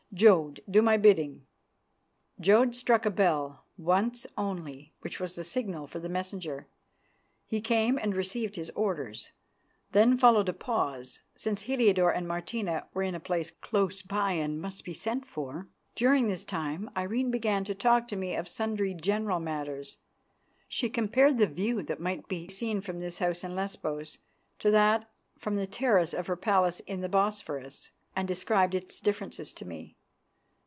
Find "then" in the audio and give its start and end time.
9.93-10.17